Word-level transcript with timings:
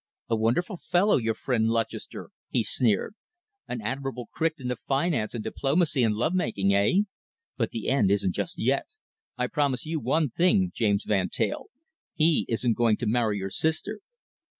"A 0.29 0.35
wonderful 0.35 0.77
fellow, 0.77 1.17
your 1.17 1.35
friend 1.35 1.69
Lutchester," 1.69 2.31
he 2.49 2.63
sneered. 2.63 3.13
"An 3.67 3.81
Admirable 3.81 4.29
Crichton 4.33 4.71
of 4.71 4.79
finance 4.79 5.35
and 5.35 5.43
diplomacy 5.43 6.01
and 6.01 6.15
love 6.15 6.33
making, 6.33 6.73
eh? 6.73 7.01
But 7.55 7.69
the 7.69 7.87
end 7.87 8.09
isn't 8.09 8.33
just 8.33 8.57
yet. 8.57 8.87
I 9.37 9.45
promise 9.45 9.85
you 9.85 9.99
one 9.99 10.31
thing, 10.31 10.71
James 10.73 11.03
Van 11.05 11.29
Teyl. 11.29 11.69
He 12.15 12.47
isn't 12.49 12.73
going 12.77 12.97
to 12.97 13.05
marry 13.05 13.37
your 13.37 13.51
sister." 13.51 13.99